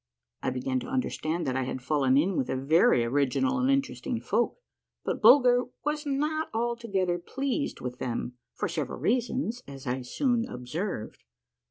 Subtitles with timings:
[0.41, 4.19] I began to understand that I had fallen in with a very original and interesting
[4.19, 4.57] folk,
[5.03, 11.23] but Bulger was not altogether pleased with them, for several reasons, as I soon observed.